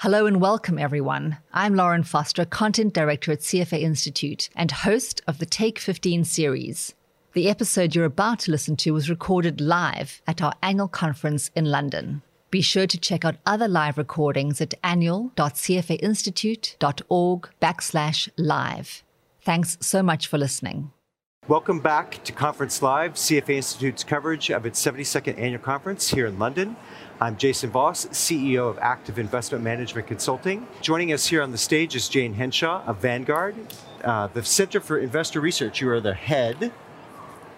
Hello 0.00 0.24
and 0.24 0.40
welcome, 0.40 0.78
everyone. 0.78 1.36
I'm 1.52 1.74
Lauren 1.74 2.04
Foster, 2.04 2.46
Content 2.46 2.94
Director 2.94 3.32
at 3.32 3.40
CFA 3.40 3.82
Institute 3.82 4.48
and 4.56 4.70
host 4.70 5.20
of 5.26 5.36
the 5.36 5.44
Take 5.44 5.78
15 5.78 6.24
series. 6.24 6.94
The 7.34 7.50
episode 7.50 7.94
you're 7.94 8.06
about 8.06 8.38
to 8.38 8.50
listen 8.50 8.76
to 8.76 8.92
was 8.92 9.10
recorded 9.10 9.60
live 9.60 10.22
at 10.26 10.40
our 10.40 10.54
annual 10.62 10.88
conference 10.88 11.50
in 11.54 11.66
London. 11.66 12.22
Be 12.50 12.62
sure 12.62 12.86
to 12.86 12.96
check 12.96 13.26
out 13.26 13.36
other 13.44 13.68
live 13.68 13.98
recordings 13.98 14.58
at 14.62 14.72
annual.cfainstitute.org 14.82 17.50
backslash 17.60 18.28
live. 18.38 19.02
Thanks 19.42 19.76
so 19.82 20.02
much 20.02 20.26
for 20.26 20.38
listening. 20.38 20.92
Welcome 21.48 21.80
back 21.80 22.22
to 22.24 22.32
Conference 22.32 22.82
Live, 22.82 23.14
CFA 23.14 23.56
Institute's 23.56 24.04
coverage 24.04 24.50
of 24.50 24.66
its 24.66 24.80
72nd 24.84 25.38
annual 25.38 25.60
conference 25.60 26.10
here 26.10 26.26
in 26.26 26.38
London. 26.38 26.76
I'm 27.18 27.36
Jason 27.38 27.70
Voss, 27.70 28.06
CEO 28.06 28.68
of 28.68 28.78
Active 28.78 29.18
Investment 29.18 29.64
Management 29.64 30.06
Consulting. 30.06 30.68
Joining 30.82 31.12
us 31.12 31.26
here 31.26 31.42
on 31.42 31.50
the 31.50 31.58
stage 31.58 31.96
is 31.96 32.08
Jane 32.08 32.34
Henshaw 32.34 32.84
of 32.84 32.98
Vanguard, 32.98 33.56
uh, 34.04 34.28
the 34.28 34.44
Center 34.44 34.80
for 34.80 34.98
Investor 34.98 35.40
Research. 35.40 35.80
You 35.80 35.88
are 35.90 36.00
the 36.00 36.14
head. 36.14 36.72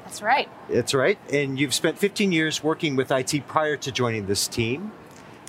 That's 0.04 0.22
right. 0.22 0.48
That's 0.70 0.94
right. 0.94 1.18
And 1.30 1.58
you've 1.58 1.74
spent 1.74 1.98
15 1.98 2.32
years 2.32 2.62
working 2.62 2.94
with 2.96 3.10
IT 3.10 3.46
prior 3.48 3.76
to 3.78 3.92
joining 3.92 4.26
this 4.26 4.46
team. 4.48 4.92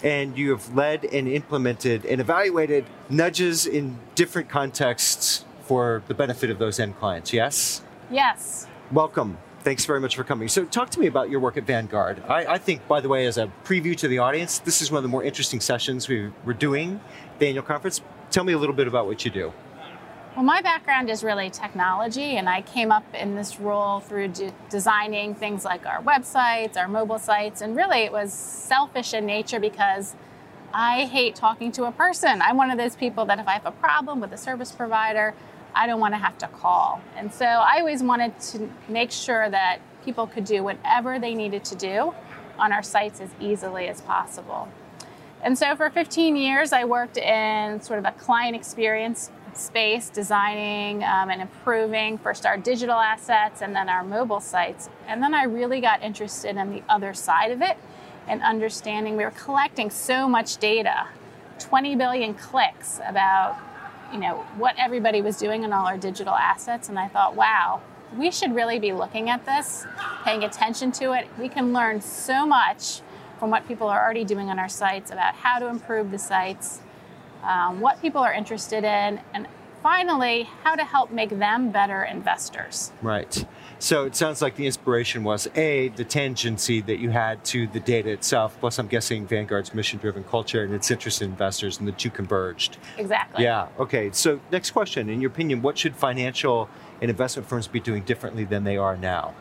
And 0.03 0.37
you 0.37 0.49
have 0.49 0.73
led 0.75 1.05
and 1.05 1.29
implemented 1.29 2.03
and 2.03 2.19
evaluated 2.19 2.85
nudges 3.09 3.65
in 3.67 3.99
different 4.15 4.49
contexts 4.49 5.45
for 5.61 6.03
the 6.07 6.13
benefit 6.13 6.49
of 6.49 6.59
those 6.59 6.79
end 6.79 6.97
clients, 6.97 7.31
yes? 7.31 7.83
Yes. 8.09 8.67
Welcome. 8.91 9.37
Thanks 9.61 9.85
very 9.85 10.01
much 10.01 10.17
for 10.17 10.25
coming. 10.25 10.49
So, 10.49 10.65
talk 10.65 10.89
to 10.89 10.99
me 10.99 11.07
about 11.07 11.29
your 11.29 11.39
work 11.39 11.55
at 11.55 11.63
Vanguard. 11.63 12.21
I, 12.27 12.45
I, 12.45 12.57
think, 12.57 12.85
by 12.87 12.99
the 12.99 13.07
way, 13.07 13.25
as 13.27 13.37
a 13.37 13.49
preview 13.63 13.95
to 13.97 14.09
the 14.09 14.17
audience, 14.17 14.59
this 14.59 14.81
is 14.81 14.91
one 14.91 14.97
of 14.97 15.03
the 15.03 15.09
more 15.09 15.23
interesting 15.23 15.61
sessions 15.61 16.09
we, 16.09 16.31
were 16.43 16.53
doing, 16.53 16.99
the 17.39 17.47
annual 17.47 17.63
conference. 17.63 18.01
Tell 18.29 18.43
me 18.43 18.51
a 18.51 18.57
little 18.57 18.75
bit 18.75 18.87
about 18.87 19.05
what 19.05 19.23
you 19.23 19.31
do. 19.31 19.53
Well, 20.35 20.43
my 20.43 20.61
background 20.61 21.09
is 21.09 21.23
really 21.23 21.49
technology, 21.49 22.37
and 22.37 22.49
I 22.49 22.61
came 22.63 22.91
up 22.91 23.05
in 23.13 23.35
this 23.35 23.59
role 23.59 23.99
through 23.99 24.29
de- 24.29 24.51
designing 24.69 25.35
things 25.35 25.63
like 25.63 25.85
our 25.85 26.01
websites, 26.01 26.75
our 26.75 26.87
mobile 26.87 27.19
sites, 27.19 27.61
and 27.61 27.75
really 27.75 27.99
it 27.99 28.11
was 28.11 28.33
selfish 28.33 29.13
in 29.13 29.25
nature 29.25 29.59
because 29.59 30.15
I 30.73 31.05
hate 31.05 31.35
talking 31.35 31.71
to 31.73 31.85
a 31.85 31.91
person. 31.91 32.41
I'm 32.41 32.57
one 32.57 32.71
of 32.71 32.79
those 32.79 32.95
people 32.95 33.25
that 33.25 33.39
if 33.39 33.47
I 33.47 33.53
have 33.53 33.65
a 33.65 33.71
problem 33.71 34.19
with 34.19 34.33
a 34.33 34.37
service 34.37 34.71
provider, 34.71 35.35
I 35.75 35.87
don't 35.87 35.99
want 35.99 36.13
to 36.13 36.17
have 36.17 36.37
to 36.39 36.47
call. 36.47 37.01
And 37.15 37.33
so 37.33 37.45
I 37.45 37.79
always 37.79 38.03
wanted 38.03 38.39
to 38.51 38.69
make 38.87 39.11
sure 39.11 39.49
that 39.49 39.79
people 40.05 40.27
could 40.27 40.45
do 40.45 40.63
whatever 40.63 41.19
they 41.19 41.33
needed 41.33 41.63
to 41.65 41.75
do 41.75 42.13
on 42.59 42.71
our 42.71 42.83
sites 42.83 43.19
as 43.19 43.29
easily 43.39 43.87
as 43.87 44.01
possible. 44.01 44.69
And 45.41 45.57
so 45.57 45.75
for 45.75 45.89
15 45.89 46.35
years, 46.35 46.71
I 46.71 46.85
worked 46.85 47.17
in 47.17 47.81
sort 47.81 47.99
of 47.99 48.05
a 48.05 48.11
client 48.11 48.55
experience 48.55 49.29
space, 49.53 50.09
designing 50.09 51.03
um, 51.03 51.29
and 51.29 51.41
improving 51.41 52.17
first 52.17 52.45
our 52.45 52.57
digital 52.57 52.95
assets 52.95 53.61
and 53.61 53.75
then 53.75 53.89
our 53.89 54.03
mobile 54.03 54.39
sites. 54.39 54.89
And 55.07 55.21
then 55.21 55.33
I 55.33 55.43
really 55.43 55.81
got 55.81 56.01
interested 56.01 56.55
in 56.55 56.71
the 56.71 56.81
other 56.89 57.13
side 57.13 57.51
of 57.51 57.61
it 57.61 57.77
and 58.27 58.41
understanding 58.41 59.17
we 59.17 59.23
were 59.23 59.31
collecting 59.31 59.89
so 59.89 60.27
much 60.27 60.57
data 60.57 61.07
20 61.59 61.95
billion 61.95 62.33
clicks 62.33 62.99
about 63.07 63.57
you 64.13 64.19
know 64.19 64.37
what 64.57 64.75
everybody 64.77 65.21
was 65.21 65.37
doing 65.37 65.63
in 65.63 65.73
all 65.73 65.85
our 65.85 65.97
digital 65.97 66.35
assets 66.35 66.87
and 66.87 66.99
i 66.99 67.07
thought 67.07 67.35
wow 67.35 67.81
we 68.17 68.31
should 68.31 68.53
really 68.53 68.79
be 68.79 68.93
looking 68.93 69.29
at 69.29 69.45
this 69.45 69.85
paying 70.23 70.43
attention 70.43 70.91
to 70.93 71.13
it. 71.13 71.27
We 71.39 71.49
can 71.49 71.73
learn 71.73 72.01
so 72.01 72.45
much 72.45 73.01
from 73.39 73.49
what 73.49 73.67
people 73.67 73.87
are 73.87 74.03
already 74.03 74.23
doing 74.23 74.49
on 74.49 74.59
our 74.59 74.69
sites 74.69 75.11
about 75.11 75.35
how 75.35 75.59
to 75.59 75.67
improve 75.67 76.11
the 76.11 76.19
sites 76.19 76.79
um, 77.43 77.81
what 77.81 78.01
people 78.01 78.21
are 78.21 78.33
interested 78.33 78.85
in 78.85 79.19
and 79.33 79.47
finally 79.81 80.43
how 80.63 80.75
to 80.75 80.83
help 80.85 81.11
make 81.11 81.29
them 81.29 81.71
better 81.71 82.03
investors. 82.03 82.91
Right 83.01 83.45
so 83.83 84.05
it 84.05 84.15
sounds 84.15 84.41
like 84.41 84.55
the 84.55 84.65
inspiration 84.65 85.25
was 85.25 85.45
A, 85.55 85.89
the 85.89 86.05
tangency 86.05 86.85
that 86.85 86.99
you 86.99 87.09
had 87.09 87.43
to 87.45 87.67
the 87.67 87.81
data 87.81 88.09
itself, 88.11 88.55
plus 88.61 88.79
I'm 88.79 88.87
guessing 88.87 89.27
Vanguard's 89.27 89.73
mission 89.73 89.99
driven 89.99 90.23
culture 90.23 90.63
and 90.63 90.73
its 90.73 90.89
interest 90.89 91.21
in 91.21 91.31
investors, 91.31 91.79
and 91.79 91.87
the 91.87 91.91
two 91.91 92.09
converged. 92.09 92.77
Exactly. 92.97 93.43
Yeah, 93.43 93.67
okay. 93.77 94.09
So, 94.13 94.39
next 94.53 94.71
question. 94.71 95.09
In 95.09 95.19
your 95.19 95.29
opinion, 95.29 95.61
what 95.61 95.77
should 95.77 95.97
financial 95.97 96.69
and 97.01 97.11
investment 97.11 97.49
firms 97.49 97.67
be 97.67 97.81
doing 97.81 98.03
differently 98.03 98.45
than 98.45 98.63
they 98.63 98.77
are 98.77 98.95
now? 98.95 99.35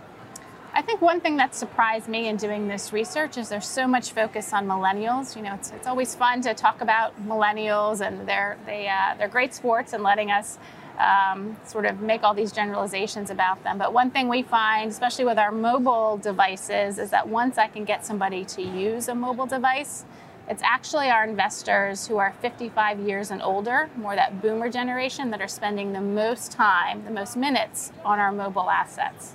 I 0.74 0.82
think 0.82 1.00
one 1.00 1.20
thing 1.20 1.36
that 1.36 1.54
surprised 1.54 2.08
me 2.08 2.26
in 2.26 2.36
doing 2.36 2.66
this 2.66 2.92
research 2.92 3.38
is 3.38 3.48
there's 3.48 3.68
so 3.68 3.86
much 3.86 4.10
focus 4.10 4.52
on 4.52 4.66
millennials. 4.66 5.36
You 5.36 5.42
know, 5.42 5.54
it's, 5.54 5.70
it's 5.70 5.86
always 5.86 6.16
fun 6.16 6.40
to 6.42 6.52
talk 6.52 6.80
about 6.80 7.14
millennials 7.28 8.04
and 8.04 8.26
they're, 8.26 8.58
they, 8.66 8.88
uh, 8.88 9.14
they're 9.18 9.28
great 9.28 9.54
sports 9.54 9.92
and 9.92 10.02
letting 10.02 10.32
us 10.32 10.58
um, 10.98 11.56
sort 11.64 11.86
of 11.86 12.00
make 12.00 12.22
all 12.22 12.34
these 12.34 12.52
generalizations 12.52 13.30
about 13.30 13.62
them. 13.64 13.78
But 13.78 13.92
one 13.92 14.10
thing 14.10 14.28
we 14.28 14.42
find, 14.42 14.90
especially 14.90 15.24
with 15.24 15.38
our 15.38 15.52
mobile 15.52 16.18
devices, 16.18 16.98
is 16.98 17.10
that 17.10 17.28
once 17.28 17.58
I 17.58 17.68
can 17.68 17.84
get 17.84 18.04
somebody 18.04 18.44
to 18.46 18.62
use 18.62 19.08
a 19.08 19.14
mobile 19.14 19.46
device, 19.46 20.04
it's 20.48 20.62
actually 20.62 21.08
our 21.08 21.24
investors 21.24 22.06
who 22.06 22.16
are 22.18 22.32
55 22.40 23.00
years 23.00 23.30
and 23.30 23.40
older, 23.42 23.88
more 23.96 24.14
that 24.16 24.42
boomer 24.42 24.68
generation, 24.68 25.30
that 25.30 25.40
are 25.40 25.48
spending 25.48 25.92
the 25.92 26.00
most 26.00 26.52
time, 26.52 27.04
the 27.04 27.10
most 27.10 27.36
minutes 27.36 27.92
on 28.04 28.18
our 28.18 28.32
mobile 28.32 28.68
assets. 28.68 29.34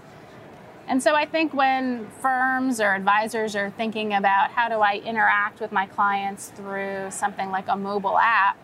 And 0.87 1.03
so 1.03 1.15
I 1.15 1.25
think 1.25 1.53
when 1.53 2.07
firms 2.21 2.79
or 2.79 2.93
advisors 2.93 3.55
are 3.55 3.69
thinking 3.71 4.13
about 4.13 4.51
how 4.51 4.69
do 4.69 4.75
I 4.75 5.01
interact 5.05 5.59
with 5.59 5.71
my 5.71 5.85
clients 5.85 6.47
through 6.49 7.11
something 7.11 7.49
like 7.51 7.67
a 7.67 7.75
mobile 7.75 8.17
app, 8.17 8.57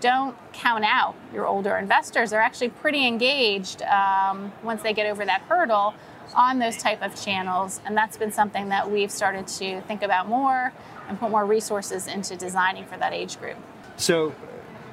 don't 0.00 0.36
count 0.52 0.84
out 0.84 1.14
your 1.32 1.46
older 1.46 1.76
investors. 1.76 2.30
They're 2.30 2.40
actually 2.40 2.70
pretty 2.70 3.06
engaged 3.06 3.82
um, 3.82 4.52
once 4.62 4.82
they 4.82 4.92
get 4.92 5.06
over 5.06 5.24
that 5.24 5.42
hurdle 5.42 5.94
on 6.34 6.58
those 6.58 6.76
type 6.76 7.02
of 7.02 7.14
channels, 7.20 7.80
and 7.84 7.96
that's 7.96 8.16
been 8.16 8.32
something 8.32 8.68
that 8.68 8.90
we've 8.90 9.10
started 9.10 9.46
to 9.46 9.80
think 9.82 10.02
about 10.02 10.28
more 10.28 10.72
and 11.08 11.18
put 11.18 11.30
more 11.30 11.46
resources 11.46 12.06
into 12.06 12.36
designing 12.36 12.84
for 12.84 12.96
that 12.96 13.12
age 13.12 13.38
group. 13.38 13.56
So, 13.96 14.34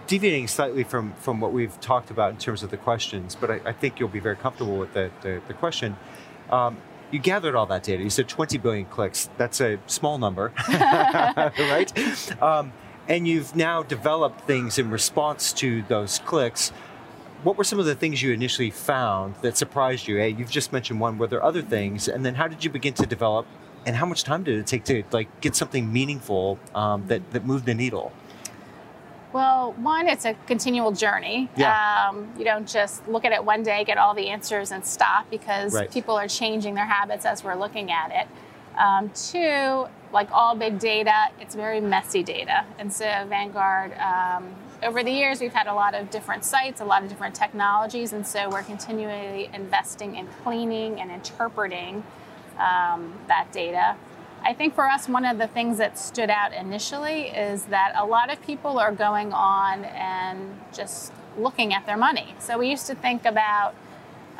deviating 0.07 0.47
slightly 0.47 0.83
from 0.83 1.13
from 1.13 1.41
what 1.41 1.51
we've 1.51 1.79
talked 1.81 2.11
about 2.11 2.31
in 2.31 2.37
terms 2.37 2.63
of 2.63 2.69
the 2.69 2.77
questions, 2.77 3.35
but 3.35 3.49
I, 3.49 3.61
I 3.65 3.73
think 3.73 3.99
you'll 3.99 4.09
be 4.09 4.19
very 4.19 4.35
comfortable 4.35 4.77
with 4.77 4.93
the 4.93 5.11
the, 5.21 5.41
the 5.47 5.53
question. 5.53 5.97
Um, 6.49 6.77
you 7.11 7.19
gathered 7.19 7.53
all 7.53 7.67
that 7.67 7.83
data. 7.83 8.01
You 8.01 8.09
said 8.09 8.27
20 8.27 8.57
billion 8.57 8.85
clicks. 8.85 9.29
That's 9.37 9.61
a 9.61 9.77
small 9.85 10.17
number, 10.17 10.51
right? 10.67 11.93
Um, 12.41 12.73
and 13.07 13.27
you've 13.27 13.55
now 13.55 13.83
developed 13.83 14.41
things 14.41 14.79
in 14.79 14.89
response 14.89 15.53
to 15.53 15.83
those 15.83 16.19
clicks. 16.19 16.69
What 17.43 17.57
were 17.57 17.63
some 17.63 17.79
of 17.79 17.85
the 17.85 17.95
things 17.95 18.21
you 18.21 18.31
initially 18.31 18.71
found 18.71 19.35
that 19.41 19.57
surprised 19.57 20.07
you? 20.07 20.17
Hey, 20.17 20.29
you've 20.29 20.49
just 20.49 20.71
mentioned 20.71 20.99
one. 20.99 21.17
Were 21.17 21.27
there 21.27 21.43
other 21.43 21.61
things? 21.61 22.07
And 22.07 22.25
then 22.25 22.35
how 22.35 22.47
did 22.47 22.63
you 22.63 22.69
begin 22.69 22.93
to 22.95 23.05
develop? 23.05 23.45
And 23.85 23.97
how 23.97 24.05
much 24.05 24.23
time 24.23 24.43
did 24.43 24.57
it 24.57 24.65
take 24.65 24.85
to 24.85 25.03
like 25.11 25.41
get 25.41 25.55
something 25.55 25.91
meaningful 25.91 26.57
um, 26.73 27.05
that 27.07 27.31
that 27.31 27.45
moved 27.45 27.65
the 27.65 27.73
needle? 27.73 28.13
Well, 29.33 29.73
one, 29.73 30.07
it's 30.07 30.25
a 30.25 30.35
continual 30.45 30.91
journey. 30.91 31.49
Yeah. 31.57 32.09
Um, 32.09 32.31
you 32.37 32.45
don't 32.45 32.67
just 32.67 33.05
look 33.07 33.25
at 33.25 33.31
it 33.31 33.43
one 33.43 33.63
day, 33.63 33.83
get 33.83 33.97
all 33.97 34.13
the 34.13 34.29
answers, 34.29 34.71
and 34.71 34.85
stop 34.85 35.29
because 35.31 35.73
right. 35.73 35.91
people 35.91 36.15
are 36.15 36.27
changing 36.27 36.75
their 36.75 36.85
habits 36.85 37.25
as 37.25 37.43
we're 37.43 37.55
looking 37.55 37.91
at 37.91 38.11
it. 38.11 38.27
Um, 38.77 39.11
two, 39.11 39.85
like 40.11 40.31
all 40.31 40.55
big 40.55 40.79
data, 40.79 41.29
it's 41.39 41.55
very 41.55 41.81
messy 41.81 42.23
data. 42.23 42.65
And 42.79 42.91
so, 42.91 43.05
Vanguard, 43.27 43.93
um, 43.97 44.53
over 44.81 45.03
the 45.03 45.11
years, 45.11 45.39
we've 45.39 45.53
had 45.53 45.67
a 45.67 45.73
lot 45.73 45.93
of 45.95 46.09
different 46.09 46.43
sites, 46.43 46.81
a 46.81 46.85
lot 46.85 47.03
of 47.03 47.09
different 47.09 47.35
technologies, 47.35 48.13
and 48.13 48.25
so 48.25 48.49
we're 48.49 48.63
continually 48.63 49.49
investing 49.53 50.15
in 50.15 50.27
cleaning 50.43 50.99
and 50.99 51.11
interpreting 51.11 52.03
um, 52.59 53.13
that 53.27 53.47
data. 53.51 53.95
I 54.43 54.53
think 54.53 54.75
for 54.75 54.85
us, 54.89 55.07
one 55.07 55.25
of 55.25 55.37
the 55.37 55.47
things 55.47 55.77
that 55.77 55.97
stood 55.97 56.29
out 56.29 56.53
initially 56.53 57.27
is 57.27 57.65
that 57.65 57.93
a 57.95 58.05
lot 58.05 58.31
of 58.31 58.41
people 58.41 58.77
are 58.77 58.91
going 58.91 59.31
on 59.31 59.85
and 59.85 60.59
just 60.73 61.13
looking 61.37 61.73
at 61.73 61.85
their 61.85 61.97
money. 61.97 62.35
So, 62.39 62.57
we 62.57 62.69
used 62.69 62.87
to 62.87 62.95
think 62.95 63.25
about 63.25 63.73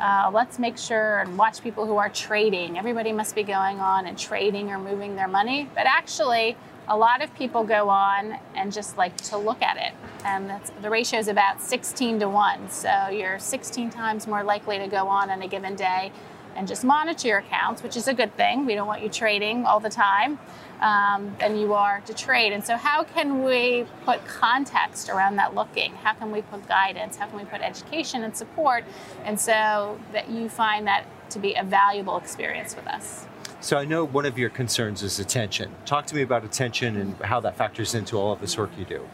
uh, 0.00 0.30
let's 0.32 0.58
make 0.58 0.76
sure 0.76 1.20
and 1.20 1.38
watch 1.38 1.62
people 1.62 1.86
who 1.86 1.96
are 1.96 2.08
trading. 2.08 2.78
Everybody 2.78 3.12
must 3.12 3.34
be 3.34 3.42
going 3.42 3.80
on 3.80 4.06
and 4.06 4.18
trading 4.18 4.70
or 4.70 4.78
moving 4.78 5.16
their 5.16 5.28
money. 5.28 5.68
But 5.74 5.86
actually, 5.86 6.56
a 6.88 6.96
lot 6.96 7.22
of 7.22 7.34
people 7.34 7.64
go 7.64 7.88
on 7.88 8.38
and 8.54 8.72
just 8.72 8.98
like 8.98 9.16
to 9.16 9.36
look 9.36 9.62
at 9.62 9.76
it. 9.76 9.94
And 10.24 10.52
the 10.82 10.90
ratio 10.90 11.18
is 11.18 11.28
about 11.28 11.60
16 11.60 12.20
to 12.20 12.28
1. 12.28 12.70
So 12.70 13.08
you're 13.08 13.38
16 13.38 13.90
times 13.90 14.26
more 14.26 14.42
likely 14.42 14.78
to 14.78 14.86
go 14.86 15.06
on 15.08 15.30
on 15.30 15.42
a 15.42 15.48
given 15.48 15.76
day 15.76 16.12
and 16.56 16.66
just 16.68 16.84
monitor 16.84 17.28
your 17.28 17.38
accounts, 17.38 17.82
which 17.82 17.96
is 17.96 18.08
a 18.08 18.14
good 18.14 18.34
thing. 18.36 18.66
We 18.66 18.74
don't 18.74 18.86
want 18.86 19.02
you 19.02 19.08
trading 19.08 19.64
all 19.64 19.80
the 19.80 19.90
time 19.90 20.38
um, 20.80 21.34
than 21.40 21.56
you 21.56 21.74
are 21.74 22.00
to 22.06 22.14
trade. 22.14 22.52
And 22.52 22.64
so, 22.64 22.76
how 22.76 23.04
can 23.04 23.42
we 23.44 23.86
put 24.04 24.24
context 24.26 25.08
around 25.08 25.36
that 25.36 25.54
looking? 25.54 25.94
How 25.96 26.14
can 26.14 26.30
we 26.30 26.42
put 26.42 26.66
guidance? 26.68 27.16
How 27.16 27.26
can 27.26 27.38
we 27.38 27.44
put 27.44 27.60
education 27.60 28.24
and 28.24 28.36
support? 28.36 28.84
And 29.24 29.38
so 29.38 29.98
that 30.12 30.30
you 30.30 30.48
find 30.48 30.86
that 30.86 31.04
to 31.30 31.38
be 31.38 31.54
a 31.54 31.64
valuable 31.64 32.16
experience 32.16 32.76
with 32.76 32.86
us. 32.86 33.26
So 33.60 33.78
I 33.78 33.86
know 33.86 34.04
one 34.04 34.26
of 34.26 34.38
your 34.38 34.50
concerns 34.50 35.02
is 35.02 35.18
attention. 35.18 35.74
Talk 35.86 36.06
to 36.06 36.14
me 36.14 36.20
about 36.20 36.44
attention 36.44 36.96
and 36.96 37.16
how 37.22 37.40
that 37.40 37.56
factors 37.56 37.94
into 37.94 38.18
all 38.18 38.32
of 38.32 38.40
this 38.40 38.58
work 38.58 38.70
you 38.76 38.84
do. 38.84 39.08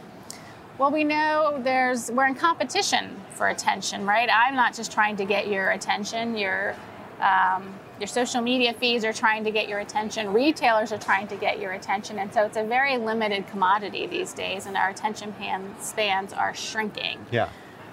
Well, 0.77 0.91
we 0.91 1.05
know 1.05 1.61
there's 1.63 2.11
we're 2.11 2.27
in 2.27 2.35
competition 2.35 3.15
for 3.33 3.51
attention, 3.51 4.07
right? 4.07 4.29
I'm 4.33 4.57
not 4.57 4.75
just 4.75 4.91
trying 4.91 5.15
to 5.17 5.25
get 5.25 5.47
your 5.47 5.71
attention. 5.71 6.37
Your 6.37 6.75
um, 7.21 7.75
your 7.99 8.07
social 8.07 8.41
media 8.41 8.73
feeds 8.73 9.05
are 9.05 9.13
trying 9.13 9.45
to 9.45 9.51
get 9.51 9.69
your 9.69 9.81
attention. 9.81 10.33
Retailers 10.33 10.91
are 10.91 10.99
trying 10.99 11.29
to 11.29 11.37
get 11.37 11.61
your 11.61 11.73
attention, 11.73 12.19
and 12.19 12.33
so 12.33 12.45
it's 12.45 12.57
a 12.57 12.65
very 12.65 12.97
limited 12.97 13.47
commodity 13.49 14.07
these 14.07 14.33
days, 14.33 14.67
and 14.67 14.77
our 14.77 14.89
attention 14.89 15.35
spans 15.81 16.33
are 16.33 16.55
shrinking. 16.55 17.25
Yeah. 17.31 17.49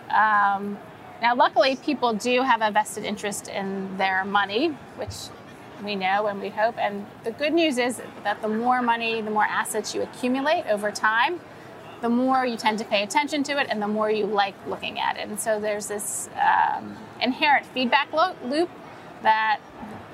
Um, 0.09 0.77
now, 1.21 1.35
luckily, 1.35 1.75
people 1.77 2.13
do 2.13 2.41
have 2.41 2.62
a 2.62 2.71
vested 2.71 3.03
interest 3.03 3.47
in 3.47 3.97
their 3.97 4.24
money, 4.24 4.69
which 4.95 5.13
we 5.83 5.95
know 5.95 6.27
and 6.27 6.41
we 6.41 6.50
hope. 6.50 6.77
And 6.77 7.06
the 7.23 7.31
good 7.31 7.53
news 7.53 7.77
is 7.77 8.01
that 8.23 8.41
the 8.41 8.47
more 8.47 8.81
money, 8.81 9.21
the 9.21 9.31
more 9.31 9.45
assets 9.45 9.94
you 9.94 10.01
accumulate 10.01 10.65
over 10.68 10.91
time, 10.91 11.39
the 12.01 12.09
more 12.09 12.45
you 12.45 12.57
tend 12.57 12.77
to 12.80 12.85
pay 12.85 13.03
attention 13.03 13.44
to 13.44 13.59
it 13.59 13.68
and 13.69 13.81
the 13.81 13.88
more 13.88 14.09
you 14.12 14.25
like 14.25 14.56
looking 14.68 15.00
at 15.00 15.18
it. 15.18 15.27
And 15.27 15.39
so 15.39 15.59
there's 15.59 15.88
this 15.88 16.30
um, 16.39 16.95
inherent 17.21 17.65
feedback 17.65 18.13
lo- 18.13 18.35
loop 18.45 18.69
that 19.24 19.60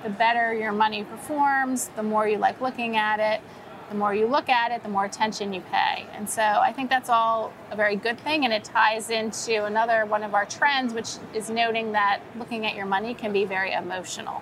the 0.03 0.09
better 0.09 0.53
your 0.53 0.71
money 0.71 1.03
performs, 1.03 1.89
the 1.95 2.03
more 2.03 2.27
you 2.27 2.37
like 2.37 2.59
looking 2.61 2.97
at 2.97 3.19
it, 3.19 3.41
the 3.89 3.95
more 3.95 4.13
you 4.13 4.25
look 4.25 4.49
at 4.49 4.71
it, 4.71 4.81
the 4.83 4.89
more 4.89 5.05
attention 5.05 5.53
you 5.53 5.61
pay. 5.61 6.05
And 6.13 6.29
so 6.29 6.41
I 6.41 6.73
think 6.73 6.89
that's 6.89 7.09
all 7.09 7.53
a 7.69 7.75
very 7.75 7.95
good 7.95 8.19
thing, 8.19 8.43
and 8.43 8.53
it 8.53 8.63
ties 8.63 9.09
into 9.09 9.65
another 9.65 10.05
one 10.05 10.23
of 10.23 10.33
our 10.33 10.45
trends, 10.45 10.93
which 10.93 11.09
is 11.33 11.49
noting 11.49 11.91
that 11.91 12.21
looking 12.37 12.65
at 12.65 12.75
your 12.75 12.85
money 12.85 13.13
can 13.13 13.31
be 13.31 13.45
very 13.45 13.73
emotional. 13.73 14.41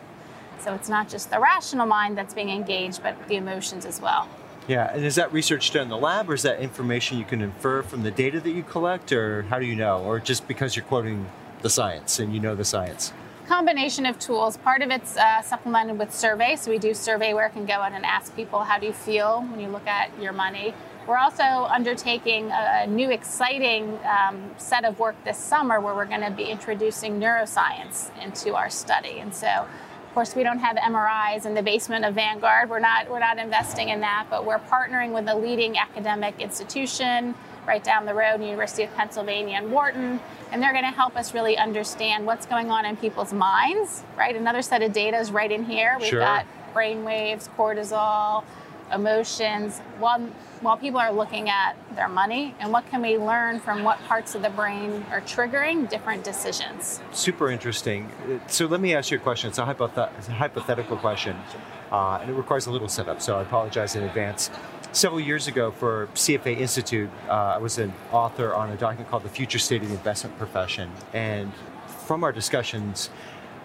So 0.60 0.74
it's 0.74 0.90
not 0.90 1.10
just 1.10 1.32
the 1.32 1.40
rational 1.40 1.86
mind 1.86 2.18
that's 2.18 2.34
being 2.34 2.50
engaged, 2.50 3.02
but 3.04 3.28
the 3.28 3.36
emotions 3.36 3.86
as 3.86 4.00
well. 4.00 4.28
Yeah, 4.68 4.94
and 4.94 5.04
is 5.04 5.16
that 5.16 5.34
research 5.34 5.72
done 5.72 5.84
in 5.84 5.90
the 5.90 5.98
lab, 5.98 6.30
or 6.30 6.36
is 6.36 6.44
that 6.44 6.60
information 6.60 7.18
you 7.18 7.26
can 7.26 7.42
infer 7.42 7.82
from 7.82 8.04
the 8.04 8.12
data 8.12 8.40
that 8.40 8.52
you 8.52 8.64
collect, 8.64 9.12
or 9.12 9.42
how 9.44 9.60
do 9.60 9.66
you 9.66 9.76
know? 9.76 10.04
Or 10.04 10.20
just 10.20 10.48
because 10.48 10.76
you're 10.76 10.86
quoting 10.86 11.28
the 11.62 11.70
science 11.70 12.20
and 12.20 12.34
you 12.34 12.40
know 12.40 12.56
the 12.56 12.64
science? 12.64 13.12
Combination 13.48 14.06
of 14.06 14.18
tools. 14.20 14.58
Part 14.58 14.82
of 14.82 14.92
it's 14.92 15.18
uh, 15.18 15.42
supplemented 15.42 16.00
with 16.00 16.14
survey. 16.14 16.56
So 16.56 16.72
we 16.72 16.78
do 16.78 16.94
survey 16.94 17.34
work 17.34 17.56
and 17.56 17.68
go 17.68 17.74
out 17.74 17.92
and 17.92 18.06
ask 18.06 18.36
people, 18.36 18.60
how 18.60 18.80
do 18.80 18.86
you 18.86 18.94
feel 18.94 19.42
when 19.42 19.60
you 19.60 19.68
look 19.68 19.88
at 19.88 20.10
your 20.22 20.32
money? 20.32 20.74
We're 21.08 21.18
also 21.18 21.44
undertaking 21.44 22.52
a 22.54 22.86
new 22.88 23.10
exciting 23.10 24.00
um, 24.06 24.52
set 24.58 24.86
of 24.86 25.00
work 25.00 25.16
this 25.26 25.38
summer 25.38 25.82
where 25.82 25.96
we're 25.96 26.06
going 26.06 26.22
to 26.22 26.32
be 26.32 26.46
introducing 26.46 27.20
neuroscience 27.20 28.16
into 28.24 28.56
our 28.56 28.70
study. 28.70 29.20
And 29.20 29.34
so 29.34 29.68
of 30.12 30.16
course, 30.16 30.36
we 30.36 30.44
don't 30.44 30.60
have 30.60 30.76
MRIs 30.76 31.46
in 31.46 31.54
the 31.54 31.64
basement 31.64 32.04
of 32.04 32.16
Vanguard. 32.16 32.70
We're 32.70 32.80
not 32.80 33.10
we're 33.10 33.20
not 33.20 33.38
investing 33.38 33.88
in 33.88 34.02
that, 34.02 34.28
but 34.30 34.46
we're 34.46 34.60
partnering 34.60 35.14
with 35.14 35.30
a 35.30 35.36
leading 35.36 35.78
academic 35.78 36.38
institution 36.38 37.34
right 37.66 37.82
down 37.82 38.06
the 38.06 38.14
road, 38.14 38.42
University 38.44 38.84
of 38.84 38.94
Pennsylvania 38.96 39.56
and 39.56 39.72
Wharton, 39.72 40.20
and 40.52 40.62
they're 40.62 40.74
going 40.74 40.84
to 40.84 40.92
help 40.92 41.16
us 41.16 41.34
really 41.34 41.58
understand 41.58 42.26
what's 42.26 42.46
going 42.46 42.70
on 42.70 42.86
in 42.86 42.98
people's 42.98 43.32
minds. 43.32 44.04
Right, 44.18 44.36
another 44.36 44.62
set 44.62 44.82
of 44.82 44.92
data 44.92 45.18
is 45.18 45.32
right 45.32 45.50
in 45.50 45.64
here. 45.64 45.96
We've 45.98 46.10
sure. 46.10 46.20
got 46.20 46.46
brain 46.74 47.06
waves, 47.06 47.50
cortisol, 47.58 48.44
emotions. 48.94 49.80
While 50.00 50.22
while 50.62 50.78
people 50.78 51.00
are 51.00 51.12
looking 51.12 51.50
at 51.50 51.76
their 51.96 52.08
money 52.08 52.56
and 52.60 52.72
what 52.72 52.88
can 52.90 53.02
we 53.02 53.18
learn 53.18 53.60
from 53.60 53.84
what 53.84 54.00
parts 54.04 54.36
of 54.36 54.44
the 54.44 54.50
brain 54.52 55.04
are 55.12 55.22
triggering 55.22 55.90
different 55.90 56.24
decisions. 56.24 57.02
Super 57.12 57.50
interesting. 57.50 58.10
So 58.48 58.68
let 58.68 58.80
me 58.80 58.94
ask 58.94 59.12
you 59.12 59.18
a 59.18 59.20
question. 59.20 59.50
It's 59.50 59.58
a, 59.58 60.10
it's 60.18 60.28
a 60.28 60.34
hypothetical 60.34 60.98
question, 60.98 61.36
uh, 61.92 62.20
and 62.22 62.30
it 62.30 62.34
requires 62.34 62.68
a 62.68 62.72
little 62.72 62.88
setup. 62.88 63.22
So 63.22 63.38
I 63.38 63.42
apologize 63.42 63.96
in 63.96 64.04
advance. 64.04 64.52
Several 64.92 65.22
years 65.22 65.48
ago, 65.48 65.72
for 65.72 66.10
CFA 66.14 66.60
Institute, 66.60 67.10
uh, 67.28 67.32
I 67.32 67.58
was 67.58 67.78
an 67.78 67.94
author 68.12 68.54
on 68.54 68.70
a 68.72 68.76
document 68.76 69.10
called 69.10 69.24
"The 69.24 69.30
Future 69.30 69.58
State 69.58 69.82
of 69.82 69.88
the 69.88 69.96
Investment 69.96 70.38
Profession," 70.38 70.92
and 71.14 71.52
from 72.06 72.24
our 72.26 72.34
discussions 72.34 73.10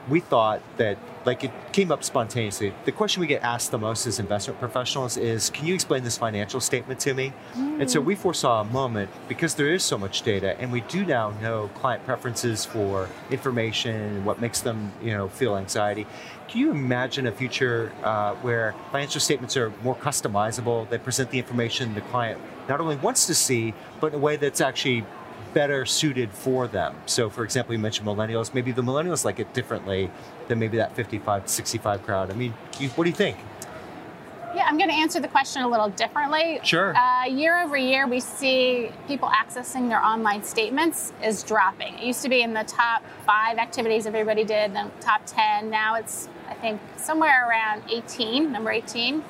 we 0.08 0.20
thought 0.20 0.60
that 0.76 0.98
like 1.24 1.42
it 1.42 1.50
came 1.72 1.90
up 1.90 2.04
spontaneously. 2.04 2.72
The 2.84 2.92
question 2.92 3.20
we 3.20 3.26
get 3.26 3.42
asked 3.42 3.72
the 3.72 3.78
most 3.78 4.06
as 4.06 4.20
investment 4.20 4.60
professionals 4.60 5.16
is, 5.16 5.50
"Can 5.50 5.66
you 5.66 5.74
explain 5.74 6.04
this 6.04 6.16
financial 6.16 6.60
statement 6.60 7.00
to 7.00 7.14
me?" 7.14 7.32
Mm. 7.56 7.80
And 7.80 7.90
so 7.90 8.00
we 8.00 8.14
foresaw 8.14 8.60
a 8.60 8.64
moment 8.64 9.10
because 9.28 9.54
there 9.54 9.68
is 9.68 9.82
so 9.82 9.98
much 9.98 10.22
data, 10.22 10.56
and 10.60 10.70
we 10.70 10.82
do 10.82 11.04
now 11.04 11.32
know 11.42 11.68
client 11.74 12.06
preferences 12.06 12.64
for 12.64 13.08
information 13.30 13.96
and 13.96 14.24
what 14.24 14.40
makes 14.40 14.60
them, 14.60 14.92
you 15.02 15.12
know, 15.12 15.28
feel 15.28 15.56
anxiety. 15.56 16.06
Can 16.48 16.60
you 16.60 16.70
imagine 16.70 17.26
a 17.26 17.32
future 17.32 17.90
uh, 18.04 18.34
where 18.36 18.74
financial 18.92 19.20
statements 19.20 19.56
are 19.56 19.72
more 19.82 19.96
customizable? 19.96 20.88
They 20.88 20.98
present 20.98 21.30
the 21.30 21.38
information 21.38 21.94
the 21.94 22.02
client 22.02 22.40
not 22.68 22.80
only 22.80 22.96
wants 22.96 23.26
to 23.26 23.34
see, 23.34 23.74
but 24.00 24.08
in 24.08 24.14
a 24.14 24.18
way 24.18 24.36
that's 24.36 24.60
actually 24.60 25.04
better 25.56 25.86
suited 25.86 26.30
for 26.32 26.68
them. 26.68 26.94
So, 27.06 27.30
for 27.30 27.42
example, 27.42 27.72
you 27.72 27.78
mentioned 27.78 28.06
millennials. 28.06 28.52
Maybe 28.52 28.72
the 28.72 28.82
millennials 28.82 29.24
like 29.24 29.40
it 29.40 29.54
differently 29.54 30.10
than 30.48 30.58
maybe 30.58 30.76
that 30.76 30.94
55 30.94 31.46
to 31.46 31.48
65 31.50 32.02
crowd. 32.02 32.30
I 32.30 32.34
mean, 32.34 32.52
what 32.94 33.04
do 33.04 33.08
you 33.08 33.16
think? 33.16 33.38
Yeah, 34.54 34.66
I'm 34.66 34.76
going 34.76 34.90
to 34.90 34.94
answer 34.94 35.18
the 35.18 35.28
question 35.28 35.62
a 35.62 35.68
little 35.68 35.88
differently. 35.88 36.60
Sure. 36.62 36.94
Uh, 36.94 37.24
year 37.24 37.58
over 37.62 37.74
year, 37.74 38.06
we 38.06 38.20
see 38.20 38.90
people 39.08 39.30
accessing 39.30 39.88
their 39.88 40.04
online 40.04 40.44
statements 40.44 41.14
is 41.24 41.42
dropping. 41.42 41.94
It 41.94 42.04
used 42.04 42.20
to 42.20 42.28
be 42.28 42.42
in 42.42 42.52
the 42.52 42.64
top 42.64 43.02
five 43.24 43.56
activities 43.56 44.06
everybody 44.06 44.44
did, 44.44 44.74
then 44.74 44.92
top 45.00 45.22
10. 45.24 45.70
Now 45.70 45.94
it's, 45.94 46.28
I 46.50 46.54
think, 46.54 46.82
somewhere 46.98 47.48
around 47.48 47.82
18, 47.90 48.52
number 48.52 48.70
18. 48.70 49.24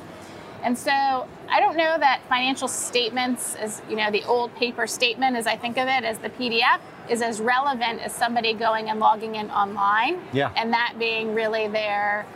And 0.64 0.76
so 0.76 1.28
I 1.48 1.60
don't 1.60 1.76
know 1.76 1.96
that 1.98 2.22
financial 2.28 2.68
statements, 2.68 3.54
as 3.56 3.82
you 3.88 3.96
know, 3.96 4.10
the 4.10 4.24
old 4.24 4.54
paper 4.56 4.86
statement, 4.86 5.36
as 5.36 5.46
I 5.46 5.56
think 5.56 5.78
of 5.78 5.88
it, 5.88 6.04
as 6.04 6.18
the 6.18 6.30
PDF, 6.30 6.80
is 7.08 7.22
as 7.22 7.40
relevant 7.40 8.00
as 8.00 8.12
somebody 8.12 8.52
going 8.52 8.90
and 8.90 8.98
logging 8.98 9.36
in 9.36 9.50
online. 9.50 10.20
Yeah. 10.32 10.52
And 10.56 10.72
that 10.72 10.94
being 10.98 11.34
really 11.34 11.68
their, 11.68 12.26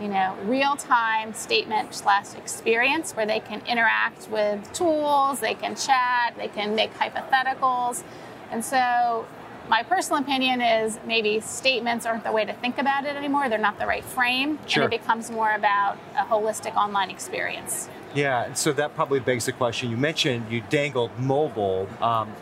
you 0.00 0.08
know, 0.08 0.36
real-time 0.44 1.32
statement 1.32 1.94
slash 1.94 2.34
experience 2.34 3.12
where 3.12 3.26
they 3.26 3.40
can 3.40 3.62
interact 3.66 4.28
with 4.28 4.70
tools, 4.72 5.40
they 5.40 5.54
can 5.54 5.74
chat, 5.74 6.34
they 6.36 6.48
can 6.48 6.74
make 6.74 6.92
hypotheticals. 6.94 8.02
And 8.50 8.64
so 8.64 9.26
my 9.68 9.82
personal 9.82 10.20
opinion 10.20 10.60
is 10.60 10.98
maybe 11.06 11.40
statements 11.40 12.04
aren't 12.04 12.24
the 12.24 12.32
way 12.32 12.44
to 12.44 12.52
think 12.52 12.78
about 12.78 13.04
it 13.04 13.16
anymore. 13.16 13.48
They're 13.48 13.58
not 13.58 13.78
the 13.78 13.86
right 13.86 14.04
frame. 14.04 14.58
Sure. 14.66 14.84
And 14.84 14.92
it 14.92 15.00
becomes 15.00 15.30
more 15.30 15.52
about 15.52 15.96
a 16.18 16.24
holistic 16.24 16.74
online 16.74 17.08
experience. 17.08 17.88
Yeah, 18.14 18.52
so 18.54 18.72
that 18.72 18.94
probably 18.94 19.20
begs 19.20 19.46
the 19.46 19.52
question. 19.52 19.90
You 19.90 19.96
mentioned 19.96 20.50
you 20.50 20.62
dangled 20.68 21.16
mobile. 21.18 21.88
Um, 22.00 22.32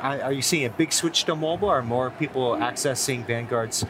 are 0.00 0.32
you 0.32 0.42
seeing 0.42 0.64
a 0.64 0.70
big 0.70 0.92
switch 0.92 1.24
to 1.24 1.36
mobile? 1.36 1.68
Are 1.68 1.82
more 1.82 2.10
people 2.10 2.52
accessing 2.56 3.24
Vanguard's 3.24 3.84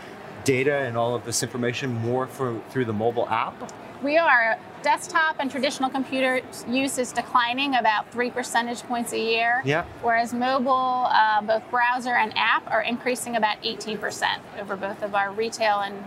data 0.44 0.74
and 0.74 0.96
all 0.96 1.14
of 1.14 1.24
this 1.24 1.42
information 1.42 1.92
more 1.92 2.26
for, 2.26 2.60
through 2.70 2.84
the 2.84 2.92
mobile 2.92 3.28
app? 3.28 3.72
We 4.02 4.18
are. 4.18 4.58
Desktop 4.82 5.36
and 5.38 5.48
traditional 5.48 5.88
computer 5.88 6.40
use 6.68 6.98
is 6.98 7.12
declining 7.12 7.76
about 7.76 8.10
three 8.10 8.30
percentage 8.30 8.82
points 8.82 9.12
a 9.12 9.18
year. 9.18 9.62
Yeah. 9.64 9.84
Whereas 10.02 10.34
mobile, 10.34 11.06
uh, 11.08 11.40
both 11.40 11.62
browser 11.70 12.14
and 12.16 12.32
app, 12.36 12.68
are 12.68 12.82
increasing 12.82 13.36
about 13.36 13.62
18% 13.62 14.38
over 14.60 14.76
both 14.76 15.02
of 15.02 15.14
our 15.14 15.32
retail 15.32 15.78
and 15.78 16.04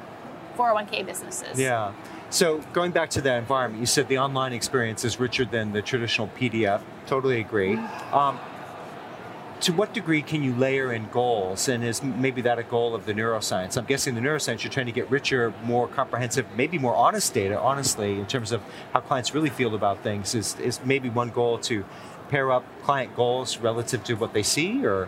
401k 0.57 1.05
businesses. 1.05 1.57
Yeah. 1.57 1.93
So 2.35 2.59
going 2.73 2.91
back 2.91 3.11
to 3.11 3.21
that 3.21 3.37
environment, 3.37 3.79
you 3.79 3.85
said 3.85 4.09
the 4.09 4.17
online 4.17 4.51
experience 4.51 5.05
is 5.05 5.21
richer 5.21 5.45
than 5.45 5.71
the 5.71 5.81
traditional 5.81 6.27
PDF. 6.37 6.81
Totally 7.07 7.39
agree. 7.39 7.77
Um, 8.11 8.37
to 9.61 9.71
what 9.71 9.93
degree 9.93 10.21
can 10.21 10.43
you 10.43 10.53
layer 10.53 10.91
in 10.91 11.07
goals 11.11 11.69
and 11.69 11.81
is 11.81 12.03
maybe 12.03 12.41
that 12.41 12.59
a 12.59 12.63
goal 12.63 12.93
of 12.93 13.05
the 13.05 13.13
neuroscience 13.13 13.77
i'm 13.77 13.85
guessing 13.85 14.13
the 14.13 14.19
neuroscience 14.19 14.63
you're 14.63 14.71
trying 14.71 14.85
to 14.85 14.91
get 14.91 15.09
richer 15.09 15.53
more 15.63 15.87
comprehensive 15.87 16.45
maybe 16.57 16.77
more 16.77 16.93
honest 16.93 17.33
data 17.33 17.57
honestly 17.57 18.19
in 18.19 18.25
terms 18.25 18.51
of 18.51 18.61
how 18.91 18.99
clients 18.99 19.33
really 19.33 19.49
feel 19.49 19.73
about 19.73 20.03
things 20.03 20.35
is, 20.35 20.59
is 20.59 20.81
maybe 20.83 21.09
one 21.09 21.29
goal 21.29 21.57
to 21.57 21.85
pair 22.27 22.51
up 22.51 22.65
client 22.83 23.15
goals 23.15 23.57
relative 23.59 24.03
to 24.03 24.13
what 24.15 24.33
they 24.33 24.43
see 24.43 24.85
or 24.85 25.07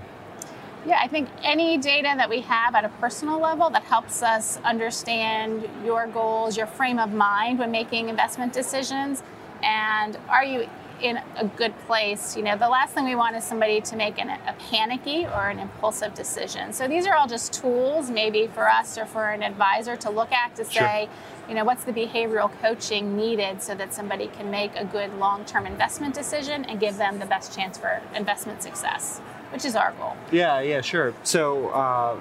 yeah, 0.86 1.00
I 1.01 1.07
think 1.07 1.27
any 1.43 1.77
data 1.77 2.13
that 2.15 2.29
we 2.29 2.41
have 2.41 2.75
at 2.75 2.86
a 2.86 2.89
personal 2.89 3.39
level 3.39 3.69
that 3.72 3.84
helps 3.84 4.24
us 4.24 4.57
understand 4.63 5.67
your 5.84 6.07
goals, 6.07 6.55
your 6.55 6.67
frame 6.67 7.00
of 7.00 7.12
mind 7.12 7.60
when 7.60 7.72
making 7.72 8.10
investment 8.10 8.53
decisions, 8.53 9.24
and 9.63 10.17
are 10.29 10.43
you 10.46 10.69
in 11.01 11.18
a 11.36 11.46
good 11.46 11.77
place. 11.86 12.36
You 12.36 12.44
know, 12.44 12.58
the 12.58 12.70
last 12.70 12.94
thing 12.94 13.06
we 13.06 13.16
want 13.16 13.36
is 13.36 13.44
somebody 13.44 13.82
to 13.82 13.96
make 13.96 14.20
an, 14.20 14.30
a 14.30 14.56
panicky 14.70 15.25
or 15.25 15.50
an 15.50 15.60
impulsive 15.60 16.13
decision. 16.13 16.74
So 16.74 16.88
these 16.88 17.06
are 17.06 17.16
all 17.16 17.27
just 17.27 17.54
tools, 17.54 18.10
maybe 18.10 18.48
for 18.48 18.70
us 18.70 18.98
or 18.98 19.06
for 19.06 19.30
an 19.30 19.44
advisor 19.44 19.96
to 19.98 20.10
look 20.10 20.32
at 20.32 20.56
to 20.56 20.66
say, 20.66 21.08
sure. 21.08 21.50
you 21.50 21.56
know, 21.56 21.63
what's 21.63 21.84
the 21.84 21.94
behavioral 21.94 22.51
coaching 22.62 23.16
needed 23.16 23.62
so 23.62 23.75
that 23.75 23.94
somebody 23.94 24.27
can 24.27 24.50
make 24.50 24.75
a 24.75 24.86
good 24.86 25.13
long-term 25.20 25.66
investment 25.66 26.13
decision 26.13 26.66
and 26.66 26.80
give 26.80 26.98
them 26.98 27.20
the 27.20 27.25
best 27.25 27.56
chance 27.56 27.77
for 27.77 28.01
investment 28.16 28.63
success, 28.63 29.20
which 29.51 29.66
is 29.66 29.75
our 29.75 29.92
goal. 29.94 30.16
Yeah, 30.32 30.62
yeah, 30.62 30.82
sure. 30.82 31.13
So. 31.24 31.70
Uh, 31.70 32.18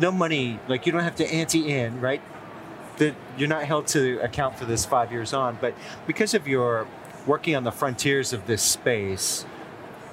no 0.00 0.10
money, 0.10 0.58
like 0.68 0.86
you 0.86 0.92
don't 0.92 1.02
have 1.02 1.16
to 1.16 1.26
ante 1.26 1.72
in, 1.72 2.00
right? 2.00 2.20
That 2.98 3.14
you're 3.36 3.48
not 3.48 3.64
held 3.64 3.86
to 3.88 4.18
account 4.20 4.58
for 4.58 4.64
this 4.64 4.84
five 4.84 5.12
years 5.12 5.32
on, 5.32 5.58
but 5.60 5.74
because 6.06 6.34
of 6.34 6.48
your 6.48 6.86
working 7.28 7.54
on 7.54 7.62
the 7.62 7.70
frontiers 7.70 8.32
of 8.32 8.46
this 8.46 8.62
space, 8.62 9.44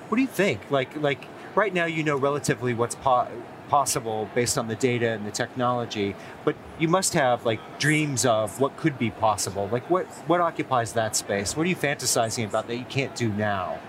what 0.09 0.17
do 0.17 0.21
you 0.21 0.27
think? 0.27 0.59
Like, 0.69 0.95
like 0.97 1.25
right 1.55 1.73
now, 1.73 1.85
you 1.85 2.03
know 2.03 2.17
relatively 2.17 2.73
what's 2.73 2.95
po- 2.95 3.29
possible 3.69 4.29
based 4.35 4.57
on 4.57 4.67
the 4.67 4.75
data 4.75 5.09
and 5.09 5.25
the 5.25 5.31
technology, 5.31 6.15
but 6.43 6.55
you 6.77 6.87
must 6.87 7.13
have 7.13 7.45
like 7.45 7.79
dreams 7.79 8.25
of 8.25 8.59
what 8.59 8.77
could 8.77 8.99
be 8.99 9.09
possible. 9.09 9.67
Like, 9.71 9.89
what 9.89 10.05
what 10.27 10.41
occupies 10.41 10.93
that 10.93 11.15
space? 11.15 11.57
What 11.57 11.65
are 11.65 11.69
you 11.69 11.75
fantasizing 11.75 12.45
about 12.45 12.67
that 12.67 12.75
you 12.75 12.85
can't 12.85 13.15
do 13.15 13.29
now? 13.29 13.79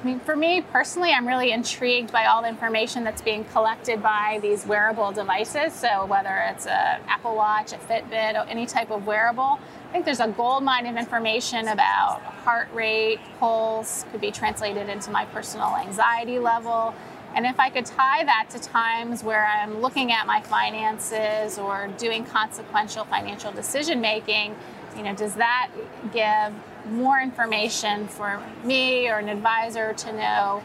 I 0.00 0.04
mean, 0.06 0.20
for 0.20 0.36
me 0.36 0.60
personally, 0.60 1.10
I'm 1.10 1.26
really 1.26 1.50
intrigued 1.50 2.12
by 2.12 2.26
all 2.26 2.42
the 2.42 2.48
information 2.48 3.02
that's 3.02 3.22
being 3.22 3.44
collected 3.46 4.02
by 4.02 4.38
these 4.40 4.64
wearable 4.66 5.10
devices. 5.10 5.72
So 5.72 6.06
whether 6.06 6.44
it's 6.50 6.66
a 6.66 7.00
Apple 7.08 7.34
Watch, 7.34 7.72
a 7.72 7.76
Fitbit, 7.76 8.46
any 8.48 8.66
type 8.66 8.90
of 8.90 9.06
wearable, 9.06 9.58
I 9.88 9.92
think 9.92 10.04
there's 10.04 10.20
a 10.20 10.28
gold 10.28 10.64
mine 10.64 10.86
of 10.86 10.96
information 10.96 11.68
about 11.68 12.20
heart 12.44 12.68
rate, 12.74 13.20
pulse, 13.38 14.04
could 14.10 14.20
be 14.20 14.30
translated 14.30 14.88
into 14.88 15.10
my 15.10 15.24
personal 15.26 15.76
anxiety 15.76 16.38
level. 16.38 16.94
And 17.34 17.46
if 17.46 17.60
I 17.60 17.70
could 17.70 17.86
tie 17.86 18.24
that 18.24 18.48
to 18.50 18.58
times 18.58 19.22
where 19.22 19.46
I'm 19.46 19.80
looking 19.80 20.10
at 20.10 20.26
my 20.26 20.40
finances 20.40 21.58
or 21.58 21.88
doing 21.98 22.24
consequential 22.24 23.04
financial 23.04 23.52
decision 23.52 24.00
making, 24.00 24.56
you 24.96 25.02
know, 25.02 25.14
does 25.14 25.34
that 25.34 25.70
give 26.12 26.92
more 26.92 27.20
information 27.20 28.08
for 28.08 28.42
me 28.64 29.08
or 29.08 29.18
an 29.18 29.28
advisor 29.28 29.92
to 29.92 30.12
know, 30.12 30.62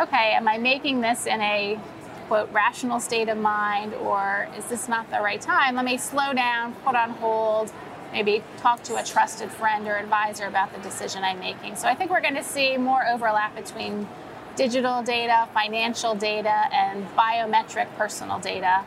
okay, 0.00 0.32
am 0.32 0.48
I 0.48 0.58
making 0.58 1.00
this 1.00 1.26
in 1.26 1.40
a 1.40 1.78
quote 2.28 2.50
rational 2.52 3.00
state 3.00 3.28
of 3.28 3.36
mind 3.36 3.94
or 3.94 4.48
is 4.56 4.64
this 4.66 4.88
not 4.88 5.10
the 5.10 5.20
right 5.20 5.40
time? 5.40 5.74
Let 5.74 5.84
me 5.84 5.98
slow 5.98 6.32
down, 6.32 6.74
put 6.84 6.94
on 6.94 7.10
hold, 7.10 7.72
maybe 8.12 8.44
talk 8.58 8.82
to 8.84 8.96
a 8.96 9.02
trusted 9.02 9.50
friend 9.50 9.86
or 9.88 9.96
advisor 9.96 10.46
about 10.46 10.72
the 10.72 10.80
decision 10.80 11.24
I'm 11.24 11.40
making. 11.40 11.76
So 11.76 11.88
I 11.88 11.94
think 11.94 12.10
we're 12.10 12.20
going 12.20 12.34
to 12.34 12.44
see 12.44 12.76
more 12.76 13.06
overlap 13.08 13.56
between 13.56 14.06
digital 14.54 15.02
data, 15.02 15.48
financial 15.54 16.14
data, 16.14 16.68
and 16.72 17.08
biometric 17.16 17.88
personal 17.96 18.38
data 18.38 18.84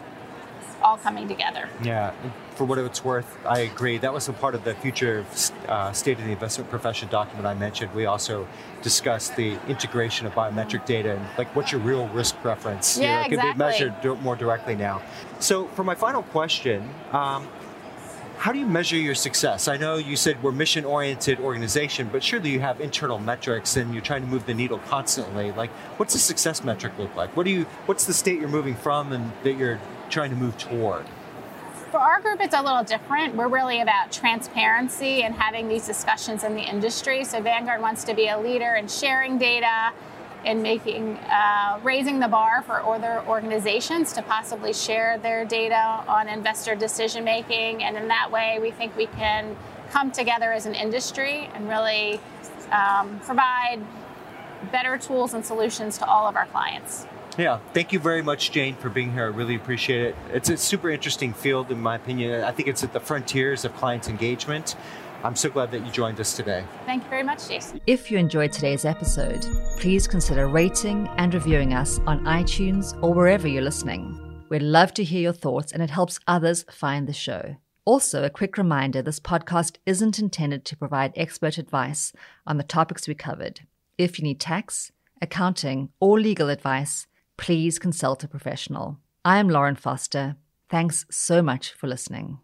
all 0.82 0.98
coming 0.98 1.28
together. 1.28 1.68
Yeah, 1.84 2.14
for 2.56 2.66
what 2.66 2.78
it's 2.78 3.04
worth, 3.04 3.38
I 3.46 3.62
agree. 3.62 3.98
That 3.98 4.14
was 4.14 4.30
a 4.30 4.34
part 4.34 4.54
of 4.54 4.64
the 4.64 4.76
future 4.76 5.26
uh, 5.68 5.92
state 5.94 6.20
of 6.20 6.26
the 6.26 6.32
investment 6.32 6.70
profession 6.70 7.10
document 7.10 7.48
I 7.48 7.56
mentioned. 7.56 7.94
We 7.96 8.06
also 8.06 8.48
discussed 8.84 9.36
the 9.36 9.58
integration 9.68 10.28
of 10.28 10.34
biometric 10.34 10.86
data 10.86 11.16
and 11.16 11.26
like 11.38 11.54
what's 11.56 11.72
your 11.72 11.82
real 11.82 12.08
risk 12.10 12.36
preference. 12.42 12.98
Yeah, 12.98 13.04
you 13.04 13.08
know, 13.08 13.20
it 13.20 13.26
exactly. 13.26 13.50
can 13.50 13.58
be 13.58 13.58
measured 14.04 14.22
more 14.22 14.36
directly 14.36 14.76
now. 14.76 15.02
So 15.40 15.68
for 15.70 15.84
my 15.84 15.96
final 15.96 16.22
question, 16.24 16.88
um, 17.12 17.48
how 18.38 18.52
do 18.52 18.60
you 18.60 18.66
measure 18.66 18.98
your 18.98 19.16
success? 19.16 19.68
I 19.68 19.78
know 19.78 19.96
you 19.98 20.16
said 20.16 20.42
we're 20.44 20.52
mission 20.52 20.86
oriented 20.86 21.40
organization, 21.40 22.10
but 22.12 22.24
surely 22.24 22.52
you 22.52 22.60
have 22.60 22.82
internal 22.82 23.20
metrics 23.20 23.78
and 23.78 23.94
you're 23.94 24.04
trying 24.04 24.22
to 24.22 24.28
move 24.28 24.46
the 24.46 24.54
needle 24.54 24.80
constantly. 24.80 25.52
Like 25.52 25.70
what's 25.98 26.14
the 26.14 26.20
success 26.20 26.64
metric 26.64 26.94
look 26.98 27.16
like? 27.16 27.36
What 27.36 27.46
do 27.46 27.52
you 27.52 27.66
what's 27.86 28.06
the 28.06 28.14
state 28.14 28.40
you're 28.40 28.50
moving 28.50 28.76
from 28.76 29.12
and 29.12 29.32
that 29.44 29.58
you're 29.58 29.80
trying 30.10 30.30
to 30.30 30.36
move 30.36 30.58
toward? 30.58 31.06
For 31.92 32.00
our 32.00 32.20
group, 32.20 32.42
it's 32.42 32.56
a 32.56 32.62
little 32.62 32.84
different. 32.84 33.36
We're 33.36 33.48
really 33.48 33.80
about 33.80 34.12
transparency 34.12 35.24
and 35.24 35.34
having 35.34 35.70
these 35.70 35.86
discussions 35.86 36.44
in 36.44 36.54
the 36.54 36.62
industry. 36.62 37.24
So 37.24 37.42
Vanguard 37.42 37.82
wants 37.82 38.04
to 38.04 38.14
be 38.14 38.28
a 38.28 38.38
leader 38.38 38.76
in 38.76 38.88
sharing 38.88 39.38
data 39.38 39.94
and 40.46 40.62
making 40.62 41.18
uh, 41.18 41.80
raising 41.84 42.20
the 42.20 42.28
bar 42.28 42.62
for 42.62 42.82
other 42.82 43.24
organizations 43.28 44.14
to 44.14 44.22
possibly 44.22 44.74
share 44.74 45.18
their 45.18 45.44
data 45.44 46.04
on 46.08 46.30
investor 46.30 46.76
decision 46.76 47.24
making. 47.24 47.84
And 47.84 47.98
in 47.98 48.08
that 48.08 48.32
way, 48.32 48.60
we 48.62 48.72
think 48.72 48.96
we 48.96 49.08
can 49.08 49.56
come 49.92 50.12
together 50.12 50.54
as 50.54 50.66
an 50.66 50.76
industry 50.76 51.50
and 51.54 51.68
really 51.68 52.20
um, 52.72 53.20
provide 53.22 53.80
better 54.72 54.98
tools 54.98 55.34
and 55.34 55.46
solutions 55.46 55.98
to 55.98 56.06
all 56.06 56.28
of 56.28 56.36
our 56.36 56.46
clients. 56.48 57.06
Yeah, 57.38 57.60
thank 57.74 57.92
you 57.92 58.00
very 58.00 58.22
much, 58.22 58.52
Jane, 58.52 58.76
for 58.76 58.90
being 58.90 59.12
here. 59.12 59.26
I 59.26 59.28
really 59.28 59.56
appreciate 59.56 60.02
it. 60.02 60.16
It's 60.32 60.50
a 60.50 60.56
super 60.56 60.90
interesting 60.90 61.34
field, 61.34 61.70
in 61.70 61.82
my 61.82 61.96
opinion. 61.96 62.44
I 62.44 62.52
think 62.52 62.70
it's 62.70 62.84
at 62.84 62.94
the 62.94 63.02
frontiers 63.02 63.66
of 63.66 63.76
client 63.76 64.08
engagement. 64.08 64.78
I'm 65.26 65.36
so 65.36 65.50
glad 65.50 65.72
that 65.72 65.84
you 65.84 65.92
joined 65.92 66.20
us 66.20 66.36
today. 66.36 66.64
Thank 66.86 67.04
you 67.04 67.10
very 67.10 67.24
much, 67.24 67.48
Jason. 67.48 67.82
If 67.88 68.12
you 68.12 68.20
enjoyed 68.20 68.52
today's 68.52 68.86
episode, 68.86 69.44
please 69.80 70.08
consider 70.08 70.48
rating 70.48 71.08
and 71.18 71.34
reviewing 71.34 71.74
us 71.74 72.00
on 72.06 72.24
iTunes 72.26 72.96
or 73.02 73.12
wherever 73.12 73.48
you're 73.48 73.64
listening. 73.64 74.46
We'd 74.50 74.62
love 74.62 74.94
to 74.94 75.04
hear 75.04 75.22
your 75.22 75.34
thoughts, 75.34 75.72
and 75.72 75.82
it 75.82 75.90
helps 75.90 76.20
others 76.28 76.64
find 76.70 77.08
the 77.08 77.14
show. 77.14 77.56
Also, 77.86 78.24
a 78.24 78.30
quick 78.30 78.56
reminder 78.56 79.02
this 79.02 79.20
podcast 79.20 79.78
isn't 79.88 80.20
intended 80.20 80.64
to 80.66 80.78
provide 80.78 81.12
expert 81.16 81.58
advice 81.58 82.14
on 82.46 82.58
the 82.58 82.64
topics 82.64 83.08
we 83.08 83.16
covered. 83.16 83.62
If 83.98 84.20
you 84.20 84.24
need 84.24 84.40
tax, 84.40 84.92
accounting, 85.24 85.90
or 86.00 86.20
legal 86.20 86.50
advice, 86.50 87.08
please 87.36 87.80
consult 87.80 88.24
a 88.24 88.28
professional. 88.28 89.00
I 89.24 89.40
am 89.40 89.50
Lauren 89.50 89.76
Foster. 89.76 90.36
Thanks 90.70 91.04
so 91.10 91.42
much 91.42 91.72
for 91.72 91.88
listening. 91.88 92.38